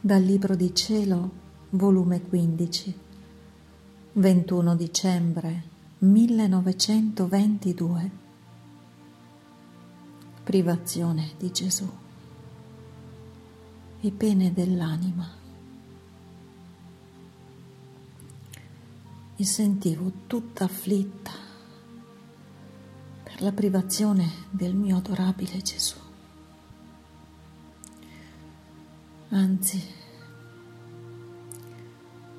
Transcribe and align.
Dal 0.00 0.22
Libro 0.22 0.54
di 0.54 0.72
Cielo, 0.76 1.28
volume 1.70 2.22
15, 2.22 2.98
21 4.12 4.76
dicembre 4.76 5.62
1922. 5.98 8.10
Privazione 10.44 11.32
di 11.36 11.50
Gesù. 11.50 11.90
E 13.98 14.10
pene 14.12 14.52
dell'anima. 14.52 15.28
Mi 19.34 19.44
sentivo 19.44 20.12
tutta 20.28 20.62
afflitta 20.62 21.32
per 23.24 23.42
la 23.42 23.50
privazione 23.50 24.30
del 24.48 24.76
mio 24.76 24.98
adorabile 24.98 25.60
Gesù. 25.60 25.96
Anzi, 29.30 29.84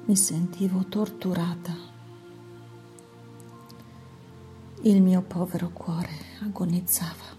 mi 0.09 0.15
sentivo 0.15 0.85
torturata. 0.85 1.71
Il 4.81 5.03
mio 5.03 5.21
povero 5.21 5.69
cuore 5.69 6.09
agonizzava 6.41 7.37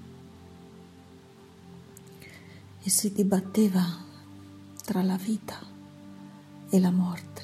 e 2.80 2.88
si 2.88 3.12
dibatteva 3.12 3.84
tra 4.84 5.02
la 5.02 5.16
vita 5.16 5.58
e 6.70 6.78
la 6.78 6.92
morte. 6.92 7.42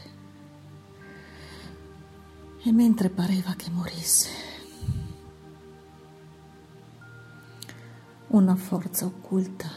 E 2.62 2.70
mentre 2.70 3.10
pareva 3.10 3.54
che 3.54 3.68
morisse, 3.70 4.28
una 8.28 8.55
forza 8.55 9.06
occulta 9.06 9.68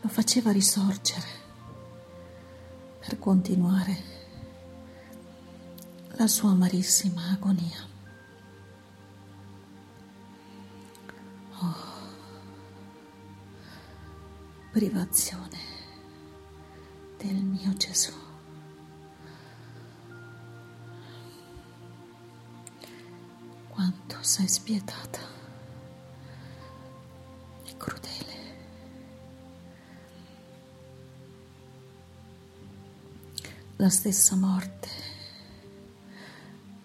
lo 0.00 0.08
faceva 0.08 0.50
risorgere 0.50 1.45
continuare 3.26 3.96
la 6.10 6.28
sua 6.28 6.50
amarissima 6.50 7.30
agonia. 7.32 7.84
Oh, 11.58 11.74
privazione 14.70 15.58
del 17.18 17.34
mio 17.42 17.74
Gesù. 17.74 18.12
Quanto 23.66 24.16
sei 24.20 24.46
spietata 24.46 25.18
la 33.78 33.90
stessa 33.90 34.36
morte 34.36 34.88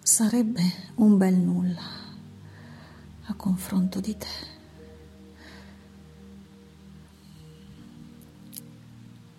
sarebbe 0.02 0.62
un 0.96 1.16
bel 1.16 1.34
nulla 1.34 1.82
a 3.24 3.34
confronto 3.34 3.98
di 3.98 4.16
te. 4.16 4.50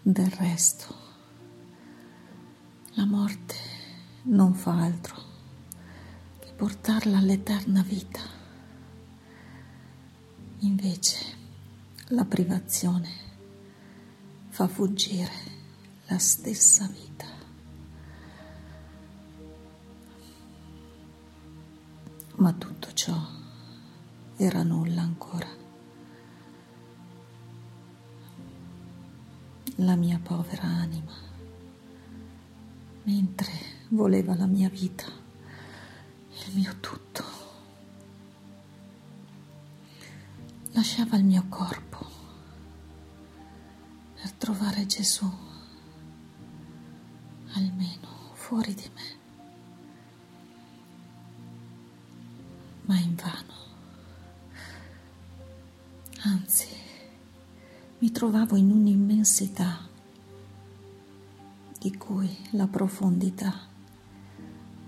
Del 0.02 0.32
resto, 0.32 0.96
la 2.94 3.06
morte 3.06 3.56
non 4.24 4.56
fa 4.56 4.82
altro 4.82 5.16
che 6.40 6.52
portarla 6.56 7.20
all'eterna 7.20 7.84
vita. 7.84 8.22
Invece, 10.60 11.26
la 12.08 12.26
privazione 12.26 13.10
fa 14.50 14.68
fuggire 14.68 15.32
la 16.08 16.18
stessa 16.18 16.88
vita. 16.88 17.33
Ma 22.44 22.52
tutto 22.52 22.92
ciò 22.92 23.18
era 24.36 24.64
nulla 24.64 25.02
ancora. 25.02 25.48
La 29.76 29.96
mia 29.96 30.20
povera 30.22 30.64
anima, 30.64 31.14
mentre 33.04 33.50
voleva 33.92 34.36
la 34.36 34.46
mia 34.46 34.68
vita, 34.68 35.06
il 35.06 36.56
mio 36.56 36.76
tutto, 36.82 37.24
lasciava 40.74 41.16
il 41.16 41.24
mio 41.24 41.46
corpo 41.48 42.06
per 44.16 44.32
trovare 44.34 44.86
Gesù 44.86 45.32
almeno 47.54 48.32
fuori 48.34 48.74
di 48.74 48.92
me. 48.94 49.23
Ma 52.86 52.98
invano. 52.98 53.54
Anzi, 56.24 56.68
mi 58.00 58.12
trovavo 58.12 58.56
in 58.56 58.72
un'immensità 58.72 59.88
di 61.80 61.96
cui 61.98 62.30
la 62.52 62.68
profondità, 62.68 63.54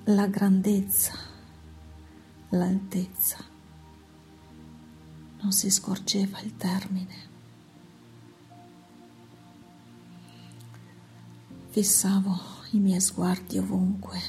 la 0.06 0.28
grandezza, 0.28 1.14
l'altezza 2.50 3.54
non 5.42 5.52
si 5.52 5.70
scorgeva 5.70 6.40
il 6.40 6.56
termine. 6.56 7.34
Fissavo 11.70 12.40
i 12.72 12.80
miei 12.80 13.02
sguardi 13.02 13.58
ovunque, 13.58 14.20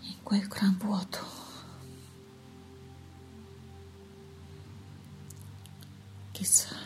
in 0.00 0.16
quel 0.22 0.46
gran 0.48 0.76
vuoto. 0.76 1.47
Chissà. 6.38 6.76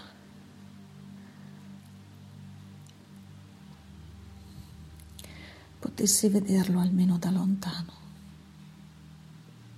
Potessi 5.79 6.29
vederlo 6.29 6.81
almeno 6.81 7.19
da 7.19 7.31
lontano 7.31 7.93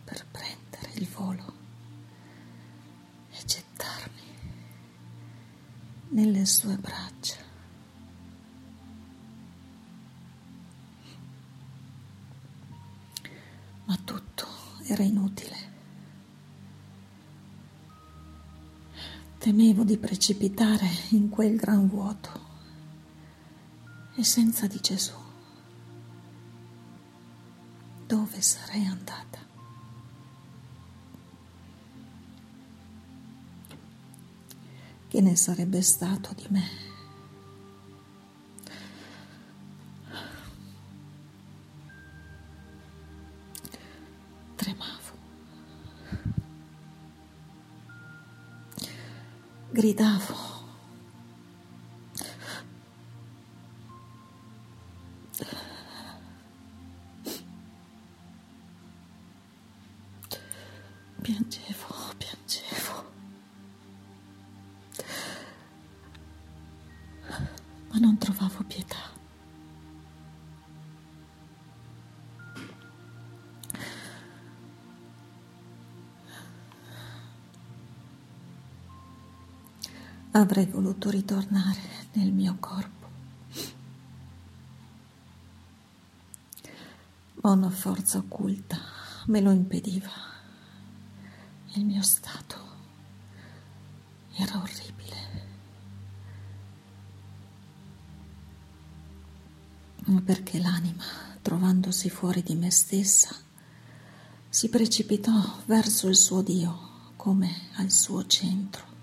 per 0.04 0.24
prendere 0.30 0.92
il 0.94 1.08
volo 1.08 1.52
e 3.30 3.44
gettarmi 3.44 4.22
nelle 6.10 6.46
sue 6.46 6.76
braccia. 6.76 7.42
Ma 13.86 13.98
tutto 14.04 14.46
era 14.84 15.02
inutile. 15.02 15.73
Temevo 19.44 19.84
di 19.84 19.98
precipitare 19.98 20.88
in 21.10 21.28
quel 21.28 21.54
gran 21.56 21.86
vuoto 21.86 22.30
e 24.14 24.24
senza 24.24 24.66
di 24.66 24.80
Gesù. 24.80 25.12
Dove 28.06 28.40
sarei 28.40 28.86
andata? 28.86 29.38
Che 35.08 35.20
ne 35.20 35.36
sarebbe 35.36 35.82
stato 35.82 36.32
di 36.32 36.46
me? 36.48 36.93
gritavo. 49.74 50.36
Piangevo. 61.22 61.93
Avrei 80.36 80.66
voluto 80.66 81.10
ritornare 81.10 81.80
nel 82.14 82.32
mio 82.32 82.56
corpo, 82.58 83.08
ma 87.34 87.52
una 87.52 87.70
forza 87.70 88.18
occulta 88.18 88.76
me 89.26 89.40
lo 89.40 89.52
impediva. 89.52 90.10
Il 91.74 91.84
mio 91.84 92.02
stato 92.02 92.56
era 94.36 94.58
orribile. 94.58 94.92
perché 100.24 100.58
l'anima, 100.58 101.04
trovandosi 101.42 102.10
fuori 102.10 102.42
di 102.42 102.54
me 102.54 102.70
stessa, 102.70 103.34
si 104.48 104.68
precipitò 104.68 105.62
verso 105.66 106.08
il 106.08 106.16
suo 106.16 106.42
Dio 106.42 107.12
come 107.16 107.70
al 107.76 107.90
suo 107.90 108.26
centro, 108.26 108.93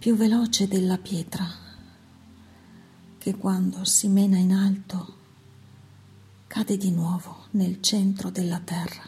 più 0.00 0.16
veloce 0.16 0.66
della 0.66 0.96
pietra 0.96 1.46
che 3.18 3.36
quando 3.36 3.84
si 3.84 4.08
mena 4.08 4.38
in 4.38 4.50
alto 4.50 5.16
cade 6.46 6.78
di 6.78 6.90
nuovo 6.90 7.48
nel 7.50 7.82
centro 7.82 8.30
della 8.30 8.60
terra. 8.60 9.02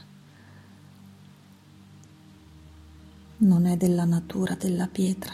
Non 3.39 3.65
è 3.65 3.79
della 3.79 4.05
natura 4.05 4.55
della 4.55 4.87
pietra 4.87 5.33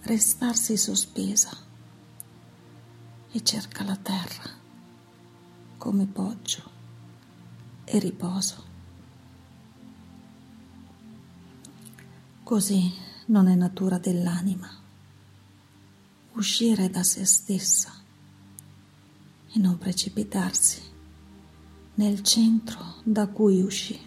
restarsi 0.00 0.76
sospesa 0.76 1.56
e 3.30 3.44
cerca 3.44 3.84
la 3.84 3.96
terra 3.96 4.50
come 5.78 6.06
poggio 6.06 6.70
e 7.84 8.00
riposo. 8.00 8.64
Così 12.42 13.12
non 13.26 13.48
è 13.48 13.54
natura 13.54 13.98
dell'anima 13.98 14.82
uscire 16.32 16.90
da 16.90 17.02
se 17.02 17.24
stessa 17.24 17.92
e 19.52 19.58
non 19.58 19.78
precipitarsi 19.78 20.82
nel 21.94 22.22
centro 22.22 22.96
da 23.04 23.28
cui 23.28 23.62
uscì. 23.62 23.98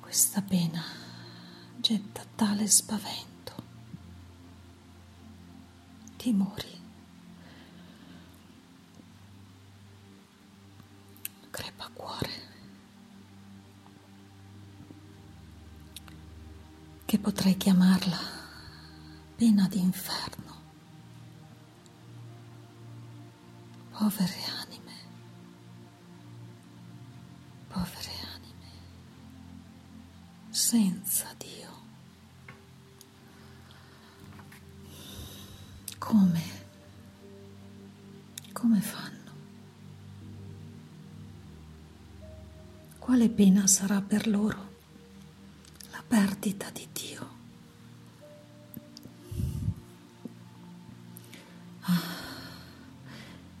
Questa 0.00 0.40
pena 0.40 0.82
getta 1.78 2.22
tale 2.34 2.66
spavento, 2.66 3.54
timori 6.16 6.75
che 17.06 17.18
potrei 17.20 17.56
chiamarla 17.56 18.18
pena 19.36 19.68
d'inferno. 19.68 20.44
Povere 23.96 24.42
anime, 24.60 24.92
povere 27.68 28.10
anime, 28.34 28.70
senza 30.50 31.32
Dio. 31.38 31.84
Come? 35.98 36.42
Come 38.52 38.80
fanno? 38.80 39.14
Quale 42.98 43.28
pena 43.30 43.66
sarà 43.68 44.00
per 44.02 44.26
loro? 44.26 44.74
Perdita 46.06 46.70
di 46.70 46.88
Dio. 46.92 47.28
Ah, 51.82 52.00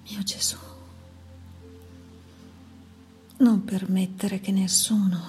mio 0.08 0.22
Gesù, 0.22 0.56
non 3.38 3.64
permettere 3.64 4.40
che 4.40 4.52
nessuno, 4.52 5.20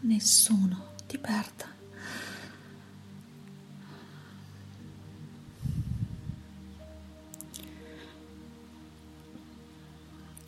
nessuno 0.00 0.92
ti 1.06 1.18
perda. 1.18 1.72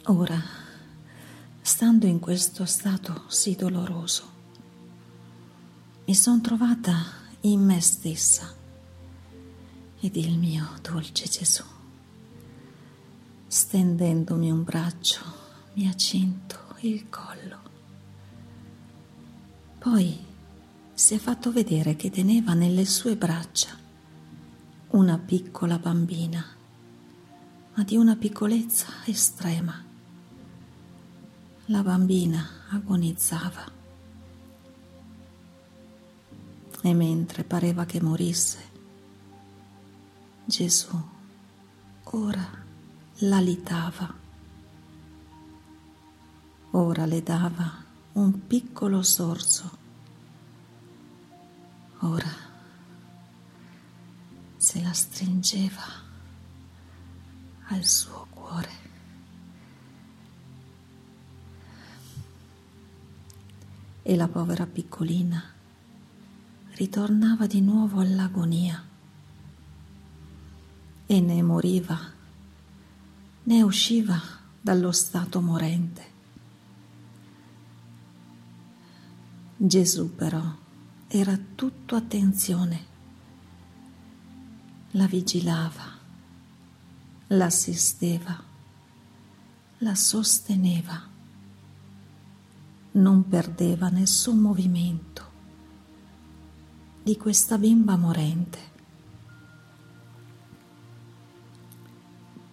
Ora, 0.09 0.41
stando 1.63 2.07
in 2.07 2.21
questo 2.21 2.65
stato 2.65 3.25
sì 3.27 3.57
doloroso, 3.57 4.36
mi 6.07 6.15
sono 6.15 6.41
trovata 6.41 6.95
in 7.41 7.65
me 7.65 7.81
stessa 7.81 8.55
ed 9.99 10.15
il 10.15 10.39
mio 10.39 10.69
dolce 10.81 11.25
Gesù, 11.29 11.65
stendendomi 13.49 14.49
un 14.49 14.63
braccio, 14.63 15.21
mi 15.75 15.89
ha 15.89 15.95
cinto 15.97 16.77
il 16.81 17.09
collo. 17.09 17.59
Poi 19.79 20.25
si 20.95 21.15
è 21.15 21.19
fatto 21.19 21.51
vedere 21.51 21.97
che 21.97 22.11
teneva 22.11 22.55
nelle 22.55 22.85
sue 22.85 23.17
braccia 23.17 23.77
una 24.91 25.19
piccola 25.19 25.79
bambina, 25.79 26.45
ma 27.75 27.83
di 27.83 27.97
una 27.97 28.15
piccolezza 28.15 28.87
estrema. 29.07 29.85
La 31.65 31.83
bambina 31.83 32.49
agonizzava 32.71 33.76
e 36.87 36.95
mentre 36.95 37.43
pareva 37.43 37.85
che 37.85 38.01
morisse, 38.01 38.59
Gesù 40.45 40.97
ora 42.05 42.49
la 43.15 43.41
litava, 43.41 44.15
ora 46.71 47.05
le 47.07 47.23
dava 47.25 47.83
un 48.13 48.47
piccolo 48.47 49.03
sorso, 49.03 49.79
ora 52.03 52.31
se 54.57 54.81
la 54.81 54.93
stringeva 54.93 55.83
al 57.67 57.85
suo 57.85 58.29
cuore. 58.31 58.85
E 64.03 64.15
la 64.15 64.29
povera 64.29 64.67
piccolina 64.67 65.55
ritornava 66.77 67.47
di 67.47 67.63
nuovo 67.63 68.01
all'agonia. 68.01 68.85
E 71.07 71.21
ne 71.21 71.43
moriva, 71.43 71.99
ne 73.45 73.63
usciva 73.63 74.21
dallo 74.61 74.93
stato 74.93 75.41
morente. 75.41 76.15
Gesù 79.57 80.15
però 80.15 80.45
era 81.09 81.39
tutto 81.55 81.97
attenzione, 81.97 82.85
la 84.91 85.07
vigilava, 85.07 85.97
l'assisteva, 87.29 88.39
la 89.79 89.95
sosteneva, 89.95 91.09
non 92.93 93.29
perdeva 93.29 93.89
nessun 93.89 94.39
movimento 94.41 95.26
di 97.07 97.17
questa 97.17 97.57
bimba 97.57 97.95
morente. 97.95 98.59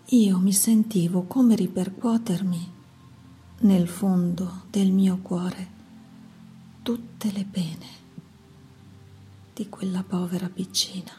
Io 0.10 0.38
mi 0.38 0.54
sentivo 0.54 1.24
come 1.24 1.56
ripercuotermi 1.56 2.72
nel 3.62 3.88
fondo 3.88 4.66
del 4.70 4.92
mio 4.92 5.18
cuore 5.24 5.68
tutte 6.84 7.32
le 7.32 7.46
pene 7.50 7.88
di 9.56 9.68
quella 9.70 10.04
povera 10.04 10.48
piccina. 10.50 11.12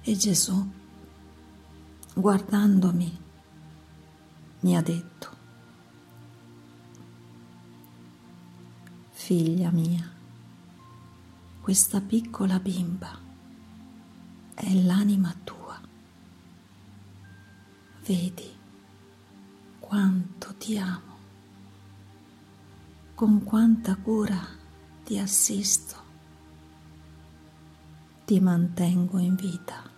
E 0.00 0.16
Gesù, 0.16 0.64
guardandomi, 2.14 3.18
mi 4.60 4.76
ha 4.76 4.80
detto, 4.80 5.33
Figlia 9.24 9.70
mia, 9.70 10.06
questa 11.62 12.02
piccola 12.02 12.58
bimba 12.58 13.18
è 14.52 14.74
l'anima 14.74 15.34
tua. 15.42 15.80
Vedi 18.04 18.54
quanto 19.80 20.54
ti 20.58 20.76
amo, 20.76 21.16
con 23.14 23.42
quanta 23.44 23.96
cura 23.96 24.46
ti 25.04 25.18
assisto, 25.18 25.96
ti 28.26 28.38
mantengo 28.40 29.16
in 29.16 29.36
vita 29.36 29.90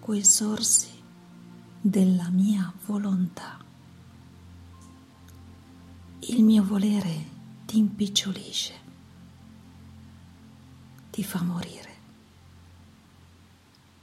coi 0.00 0.24
sorsi 0.24 0.90
della 1.80 2.30
mia 2.30 2.72
volontà. 2.84 3.58
Il 6.18 6.42
mio 6.42 6.64
volere 6.64 7.36
ti 7.68 7.76
impicciolisce, 7.76 8.74
ti 11.10 11.22
fa 11.22 11.42
morire 11.42 11.96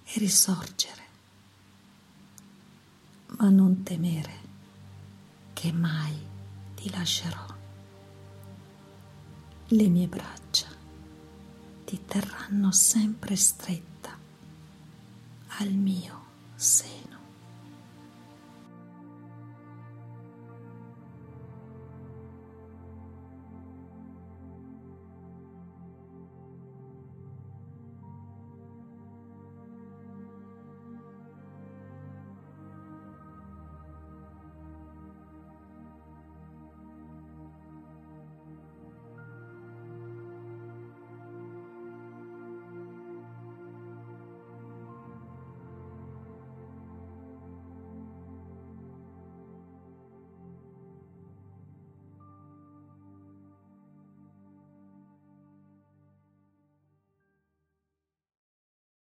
e 0.04 0.20
risorgere, 0.20 1.02
ma 3.40 3.50
non 3.50 3.82
temere 3.82 4.40
che 5.54 5.72
mai 5.72 6.16
ti 6.76 6.92
lascerò. 6.92 7.44
Le 9.70 9.88
mie 9.88 10.08
braccia 10.08 10.68
ti 11.86 12.06
terranno 12.06 12.72
sempre 12.72 13.36
stretta 13.36 14.16
al 15.58 15.72
mio 15.72 16.24
seno. 16.54 17.05